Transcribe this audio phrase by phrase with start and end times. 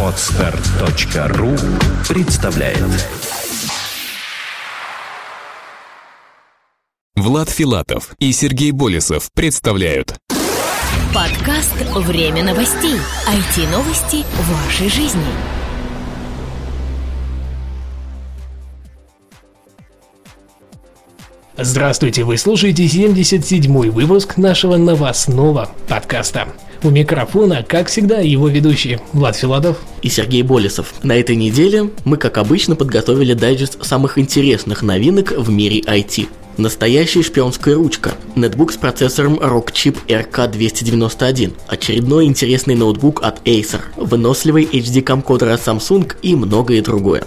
[0.00, 1.56] Отстар.ру
[2.08, 2.78] представляет
[7.16, 10.14] Влад Филатов и Сергей Болесов представляют
[11.12, 12.94] Подкаст «Время новостей».
[13.26, 15.20] IT-новости вашей жизни.
[21.56, 26.48] Здравствуйте, вы слушаете 77-й выпуск нашего новостного подкаста.
[26.84, 30.92] У микрофона, как всегда, его ведущие Влад Филатов и Сергей Болесов.
[31.02, 36.28] На этой неделе мы, как обычно, подготовили дайджест самых интересных новинок в мире IT.
[36.58, 38.12] Настоящая шпионская ручка.
[38.36, 41.54] Нетбук с процессором Rockchip RK291.
[41.68, 43.80] Очередной интересный ноутбук от Acer.
[43.96, 47.24] Выносливый HD камкодер от Samsung и многое другое.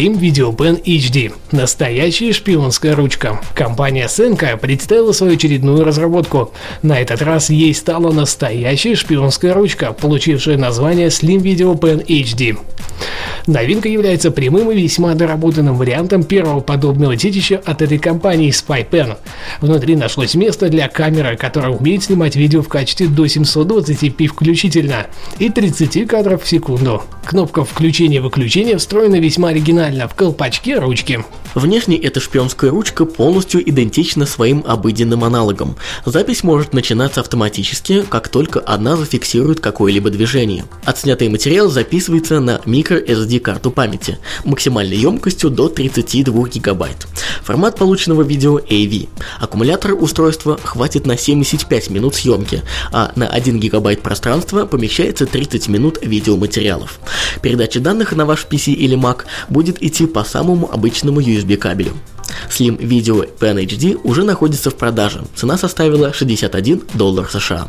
[0.00, 1.30] Slim Video Pen HD.
[1.52, 3.38] Настоящая шпионская ручка.
[3.54, 6.54] Компания Senka представила свою очередную разработку.
[6.80, 12.56] На этот раз ей стала настоящая шпионская ручка, получившая название Slim Video Pen HD.
[13.46, 19.16] Новинка является прямым и весьма доработанным вариантом первого подобного детища от этой компании SpyPen.
[19.60, 25.06] Внутри нашлось место для камеры, которая умеет снимать видео в качестве до 720p включительно
[25.38, 27.02] и 30 кадров в секунду.
[27.24, 31.24] Кнопка включения-выключения встроена весьма оригинально в колпачке ручки.
[31.54, 35.76] Внешне эта шпионская ручка полностью идентична своим обыденным аналогам.
[36.04, 40.64] Запись может начинаться автоматически, как только она зафиксирует какое-либо движение.
[40.84, 47.06] Отснятый материал записывается на microSD карту памяти, максимальной емкостью до 32 гигабайт.
[47.42, 49.08] Формат полученного видео AV.
[49.38, 55.98] Аккумулятор устройства хватит на 75 минут съемки, а на 1 гигабайт пространства помещается 30 минут
[56.02, 57.00] видеоматериалов.
[57.42, 61.92] Передача данных на ваш PC или Mac будет идти по самому обычному USB кабелю.
[62.48, 65.22] Slim Video Pen HD уже находится в продаже.
[65.34, 67.68] Цена составила 61 доллар США.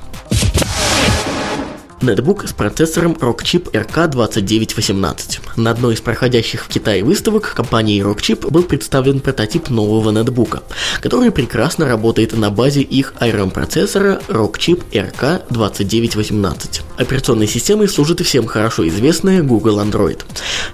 [2.01, 5.39] Нетбук с процессором Rockchip RK2918.
[5.57, 10.63] На одной из проходящих в Китае выставок компании Rockchip был представлен прототип нового нетбука,
[10.99, 16.81] который прекрасно работает на базе их ARM процессора Rockchip RK2918.
[16.97, 20.21] Операционной системой служит и всем хорошо известная Google Android.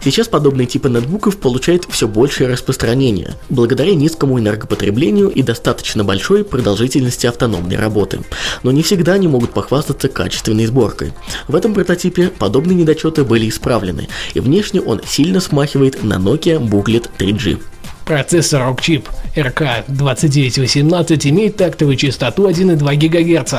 [0.01, 7.27] Сейчас подобные типы нетбуков получают все большее распространение, благодаря низкому энергопотреблению и достаточно большой продолжительности
[7.27, 8.21] автономной работы.
[8.63, 11.11] Но не всегда они могут похвастаться качественной сборкой.
[11.47, 17.09] В этом прототипе подобные недочеты были исправлены, и внешне он сильно смахивает на Nokia Booklet
[17.17, 17.59] 3G.
[18.07, 19.03] Процессор Rockchip
[19.35, 23.53] RK2918 имеет тактовую частоту 1,2 ГГц,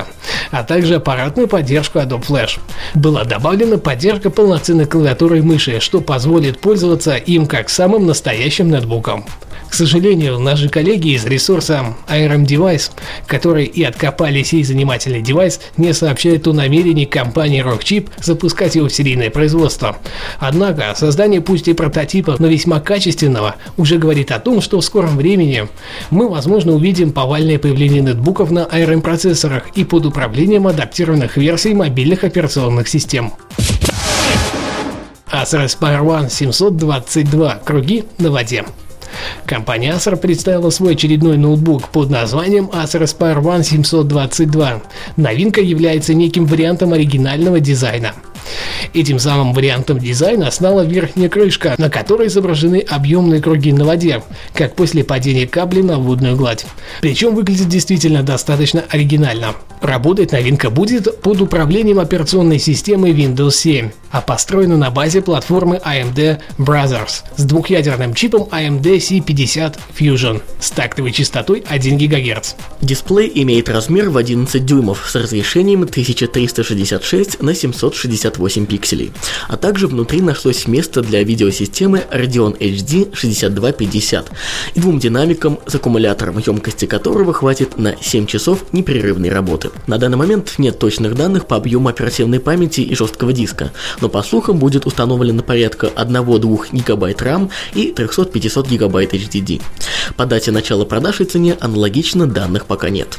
[0.50, 2.58] а также аппаратную поддержку Adobe Flash.
[2.94, 9.26] Была добавлена поддержка полноценной клавиатуры и мыши, что позволит пользоваться им как самым настоящим нетбуком.
[9.68, 12.90] К сожалению, наши коллеги из ресурса ARM Device,
[13.26, 18.92] которые и откопали сей занимательный девайс, не сообщают о намерении компании Rockchip запускать его в
[18.92, 19.98] серийное производство.
[20.38, 25.16] Однако, создание пусть и прототипа, но весьма качественного, уже говорит о том, что в скором
[25.16, 25.68] времени
[26.10, 32.24] мы, возможно, увидим повальное появление нетбуков на ARM процессорах и под управлением адаптированных версий мобильных
[32.24, 33.32] операционных систем.
[35.30, 38.64] Acer Aspire One 722 круги на воде.
[39.46, 44.82] Компания Acer представила свой очередной ноутбук под названием Acer Aspire One 722.
[45.16, 48.14] Новинка является неким вариантом оригинального дизайна.
[48.94, 54.22] Этим самым вариантом дизайна стала верхняя крышка, на которой изображены объемные круги на воде,
[54.54, 56.66] как после падения капли на водную гладь.
[57.00, 59.54] Причем выглядит действительно достаточно оригинально.
[59.80, 66.40] Работать новинка будет под управлением операционной системы Windows 7, а построена на базе платформы AMD
[66.58, 72.54] Brothers с двухъядерным чипом AMD C50 Fusion с тактовой частотой 1 ГГц.
[72.80, 79.12] Дисплей имеет размер в 11 дюймов с разрешением 1366 на 768 пикселей,
[79.48, 84.30] а также внутри нашлось место для видеосистемы Radeon HD 6250
[84.74, 89.70] и двум динамикам с аккумулятором, емкости которого хватит на 7 часов непрерывной работы.
[89.86, 94.22] На данный момент нет точных данных по объему оперативной памяти и жесткого диска, но по
[94.22, 99.62] слухам будет установлено порядка 1-2 гигабайт RAM и 300-500 гигабайт HDD.
[100.16, 103.18] По дате начала продаж и цене аналогично данных пока нет.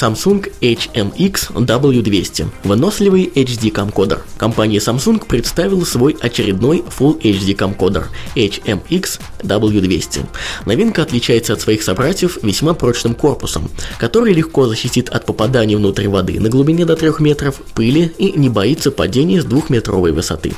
[0.00, 4.20] Samsung HMX W200– выносливый HD-камкодер.
[4.36, 8.06] Компания Samsung представила свой очередной Full HD камкодер
[8.36, 10.26] HMX W200.
[10.66, 13.68] Новинка отличается от своих собратьев весьма прочным корпусом,
[13.98, 18.48] который легко защитит от попадания внутрь воды на глубине до 3 метров, пыли и не
[18.48, 20.52] боится падения с 2-метровой высоты.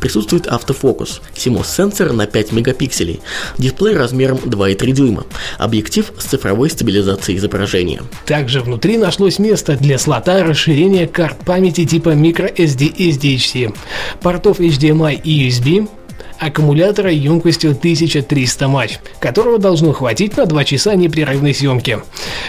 [0.00, 3.20] Присутствует автофокус, CMOS-сенсор на 5 мегапикселей,
[3.58, 5.24] дисплей размером 2,3 дюйма,
[5.58, 8.02] объектив с цифровой стабилизацией изображения.
[8.26, 13.76] Также внутри нашлось место для слота расширения карт памяти типа microSD SDHC,
[14.22, 15.90] портов HDMI и USB,
[16.38, 21.98] аккумулятора емкостью 1300 матч, которого должно хватить на 2 часа непрерывной съемки.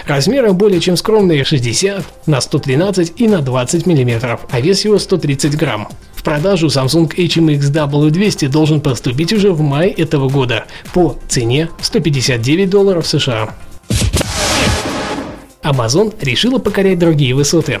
[0.06, 5.58] Размеры более чем скромные 60 на 113 и на 20 мм, а вес его 130
[5.58, 5.88] грамм.
[6.14, 12.70] В продажу Samsung HMX W200 должен поступить уже в мае этого года по цене 159
[12.70, 13.54] долларов США.
[15.64, 17.80] Amazon решила покорять другие высоты.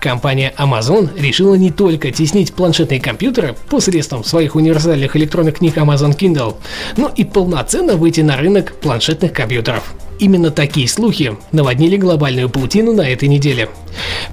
[0.00, 6.56] Компания Amazon решила не только теснить планшетные компьютеры посредством своих универсальных электронных книг Amazon Kindle,
[6.96, 9.94] но и полноценно выйти на рынок планшетных компьютеров.
[10.18, 13.68] Именно такие слухи наводнили глобальную паутину на этой неделе.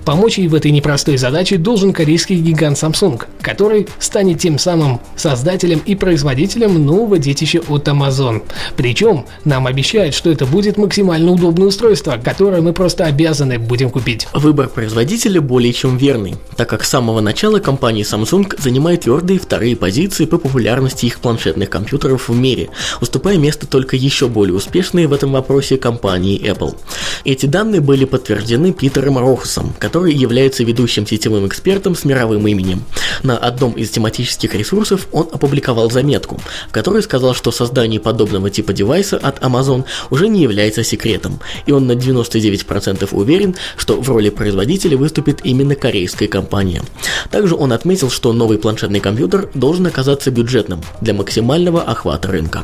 [0.04, 5.81] Помочь ей в этой непростой задаче должен корейский гигант Samsung, который станет тем самым создателем
[5.86, 8.44] и производителем нового детища от Amazon.
[8.75, 14.28] Причем нам обещают, что это будет максимально удобное устройство, которое мы просто обязаны будем купить.
[14.34, 19.75] Выбор производителя более чем верный, так как с самого начала компания Samsung занимает твердые вторые
[19.75, 22.69] позиции по популярности их планшетных компьютеров в мире,
[23.01, 26.75] уступая место только еще более успешной в этом вопросе компании Apple.
[27.24, 32.83] Эти данные были подтверждены Питером Рохусом, который является ведущим сетевым экспертом с мировым именем.
[33.21, 38.74] На одном из тематических ресурсов он опубликовал заметку, в которой сказал, что создание подобного типа
[38.74, 44.30] девайса от Amazon уже не является секретом, и он на 99% уверен, что в роли
[44.30, 46.81] производителя выступит именно корейская компания.
[47.30, 52.63] Также он отметил, что новый планшетный компьютер должен оказаться бюджетным для максимального охвата рынка.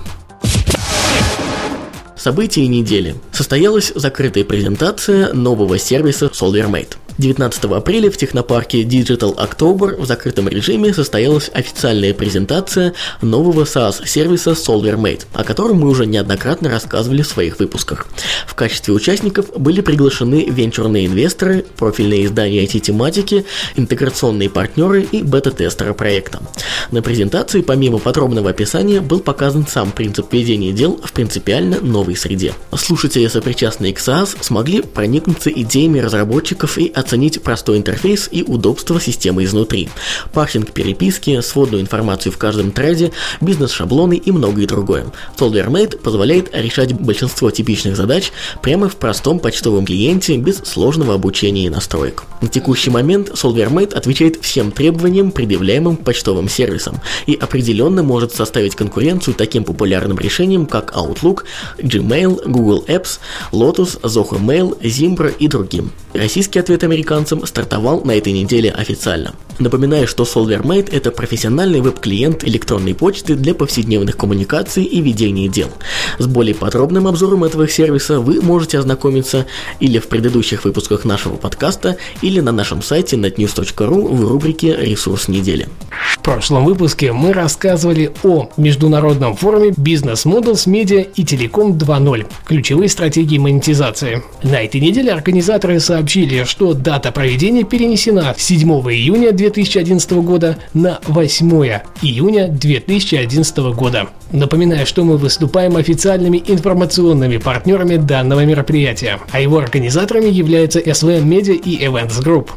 [2.22, 3.16] События недели.
[3.32, 6.98] Состоялась закрытая презентация нового сервиса SolverMate.
[7.22, 15.28] 19 апреля в технопарке Digital October в закрытом режиме состоялась официальная презентация нового SaaS-сервиса SolverMate,
[15.34, 18.08] о котором мы уже неоднократно рассказывали в своих выпусках.
[18.48, 23.46] В качестве участников были приглашены венчурные инвесторы, профильные издания IT-тематики,
[23.76, 26.42] интеграционные партнеры и бета-тестеры проекта.
[26.90, 32.56] На презентации помимо подробного описания был показан сам принцип ведения дел в принципиально новой среде.
[32.76, 37.11] Слушатели, сопричастные к SaaS, смогли проникнуться идеями разработчиков и оценить
[37.42, 39.90] простой интерфейс и удобство системы изнутри,
[40.34, 43.12] парсинг переписки, сводную информацию в каждом треде,
[43.42, 45.06] бизнес-шаблоны и многое другое.
[45.38, 48.32] SolverMate позволяет решать большинство типичных задач
[48.62, 52.24] прямо в простом почтовом клиенте без сложного обучения и настроек.
[52.42, 59.36] На текущий момент SolverMate отвечает всем требованиям, предъявляемым почтовым сервисом, и определенно может составить конкуренцию
[59.36, 61.44] таким популярным решениям, как Outlook,
[61.78, 63.20] Gmail, Google Apps,
[63.52, 65.92] Lotus, Zoho Mail, Zimbra и другим.
[66.14, 69.34] Российский ответ американцам стартовал на этой неделе официально.
[69.60, 75.70] Напоминаю, что SolverMate– это профессиональный веб-клиент электронной почты для повседневных коммуникаций и ведения дел.
[76.18, 79.46] С более подробным обзором этого сервиса вы можете ознакомиться
[79.80, 85.68] или в предыдущих выпусках нашего подкаста, или на нашем сайте netnews.ru в рубрике «Ресурс недели».
[86.14, 92.90] В прошлом выпуске мы рассказывали о международном форуме Business Models Media и Telecom 2.0– ключевые
[92.90, 94.24] стратегии монетизации.
[94.44, 101.00] На этой неделе организаторы сообщили, что дата проведения перенесена с 7 июня 2011 года на
[101.08, 104.08] 8 июня 2011 года.
[104.32, 111.56] Напоминаю, что мы выступаем официальными информационными партнерами данного мероприятия, а его организаторами являются SVM Media
[111.56, 112.50] и Events Group.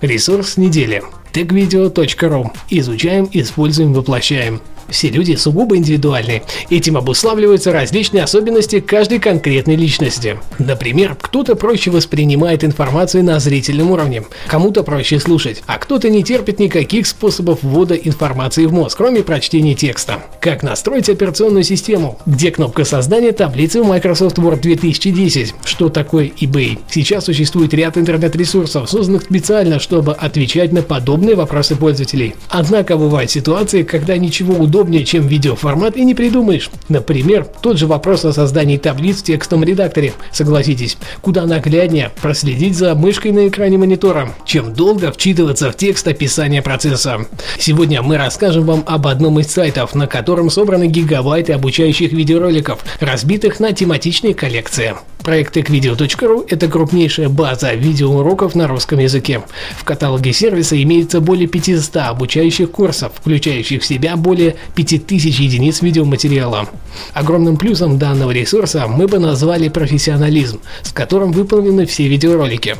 [0.00, 1.02] Ресурс недели
[1.32, 2.50] techvideo.ru.
[2.70, 4.60] Изучаем, используем, воплощаем.
[4.90, 6.42] Все люди сугубо индивидуальны.
[6.68, 10.38] Этим обуславливаются различные особенности каждой конкретной личности.
[10.58, 16.58] Например, кто-то проще воспринимает информацию на зрительном уровне, кому-то проще слушать, а кто-то не терпит
[16.58, 20.24] никаких способов ввода информации в мозг, кроме прочтения текста.
[20.40, 22.18] Как настроить операционную систему?
[22.26, 25.54] Где кнопка создания таблицы в Microsoft Word 2010?
[25.64, 26.78] Что такое eBay?
[26.90, 32.34] Сейчас существует ряд интернет-ресурсов, созданных специально, чтобы отвечать на подобные вопросы пользователей.
[32.48, 36.70] Однако бывают ситуации, когда ничего удобного удобнее, чем видеоформат, и не придумаешь.
[36.88, 40.14] Например, тот же вопрос о создании таблиц в текстовом редакторе.
[40.32, 46.62] Согласитесь, куда нагляднее проследить за мышкой на экране монитора, чем долго вчитываться в текст описания
[46.62, 47.26] процесса.
[47.58, 53.60] Сегодня мы расскажем вам об одном из сайтов, на котором собраны гигабайты обучающих видеороликов, разбитых
[53.60, 54.94] на тематичные коллекции.
[55.22, 59.42] Проект techvideo.ru– это крупнейшая база видеоуроков на русском языке.
[59.76, 66.68] В каталоге сервиса имеется более 500 обучающих курсов, включающих в себя более 5000 единиц видеоматериала.
[67.12, 72.76] Огромным плюсом данного ресурса мы бы назвали профессионализм, с которым выполнены все видеоролики.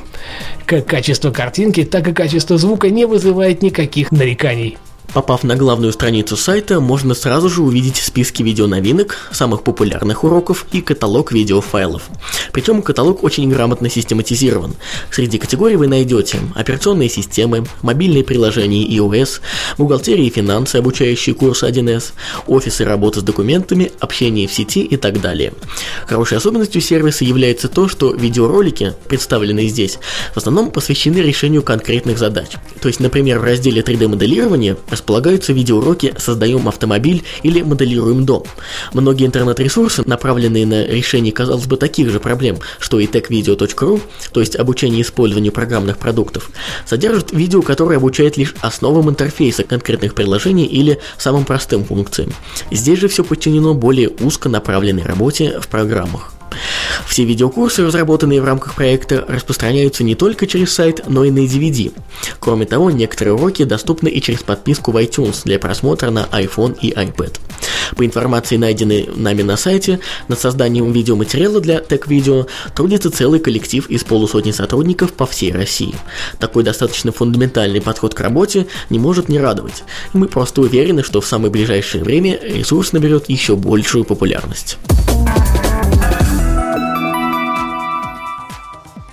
[0.65, 4.79] Как качество картинки, так и качество звука не вызывает никаких нареканий.
[5.13, 10.81] Попав на главную страницу сайта, можно сразу же увидеть списки видеоновинок, самых популярных уроков и
[10.81, 12.09] каталог видеофайлов.
[12.53, 14.75] Причем каталог очень грамотно систематизирован.
[15.11, 19.41] Среди категорий вы найдете операционные системы, мобильные приложения iOS,
[19.79, 22.13] бухгалтерия и финансы, обучающие курс 1С,
[22.47, 25.53] офисы работы с документами, общение в сети и так далее.
[26.07, 29.99] Хорошей особенностью сервиса является то, что видеоролики, представленные здесь,
[30.35, 32.51] в основном посвящены решению конкретных задач.
[32.81, 38.45] То есть, например, в разделе 3D-моделирования располагаются видеоуроки «Создаем автомобиль» или «Моделируем дом».
[38.93, 44.03] Многие интернет-ресурсы, направленные на решение, казалось бы, таких же проблем, что и techvideo.ru,
[44.33, 46.51] то есть обучение использованию программных продуктов,
[46.87, 52.33] содержат видео, которые обучают лишь основам интерфейса конкретных приложений или самым простым функциям.
[52.71, 56.33] Здесь же все подчинено более узко направленной работе в программах.
[57.07, 61.93] Все видеокурсы, разработанные в рамках проекта, распространяются не только через сайт, но и на DVD.
[62.39, 66.93] Кроме того, некоторые уроки доступны и через подписку в iTunes для просмотра на iPhone и
[66.93, 67.39] iPad.
[67.97, 74.05] По информации, найденной нами на сайте, над созданием видеоматериала для Tech трудится целый коллектив из
[74.05, 75.95] полусотни сотрудников по всей России.
[76.39, 79.85] Такой достаточно фундаментальный подход к работе не может не радовать.
[80.15, 84.79] И мы просто уверены, что в самое ближайшее время ресурс наберет еще большую популярность.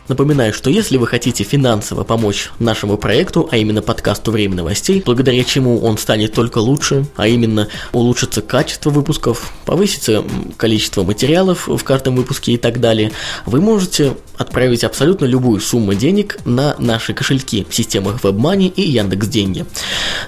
[0.08, 5.44] Напоминаю, что если вы хотите финансово помочь нашему проекту, а именно подкасту «Время новостей», благодаря
[5.44, 10.24] чему он станет только лучше, а именно улучшится качество выпусков, повысится
[10.56, 13.12] количество материалов в каждом выпуске и так далее,
[13.46, 19.28] вы можете отправить абсолютно любую сумму денег на наши кошельки в системах WebMoney и Яндекс
[19.28, 19.66] Деньги.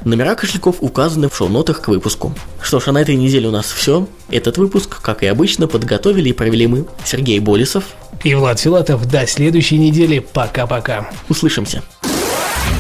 [0.03, 2.35] Номера кошельков указаны в шоу-нотах к выпуску.
[2.61, 4.07] Что ж, а на этой неделе у нас все.
[4.29, 7.85] Этот выпуск, как и обычно, подготовили и провели мы, Сергей Болесов
[8.23, 9.07] и Влад Филатов.
[9.09, 9.25] До
[9.69, 10.19] следующей недели.
[10.19, 11.09] Пока-пока.
[11.29, 11.83] Услышимся.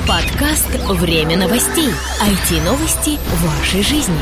[0.07, 1.89] Подкаст «Время новостей».
[2.21, 4.15] IT-новости вашей жизни.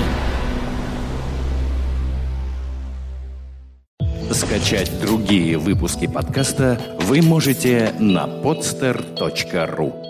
[4.31, 10.06] Скачать другие выпуски подкаста вы можете на podster.ru